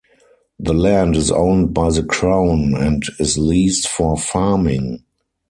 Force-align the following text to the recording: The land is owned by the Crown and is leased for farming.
The 0.57 0.73
land 0.73 1.15
is 1.15 1.29
owned 1.31 1.75
by 1.75 1.91
the 1.91 2.01
Crown 2.01 2.73
and 2.75 3.03
is 3.19 3.37
leased 3.37 3.87
for 3.87 4.17
farming. 4.17 5.03